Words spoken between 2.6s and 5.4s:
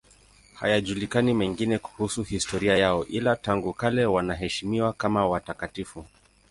yao, ila tangu kale wanaheshimiwa kama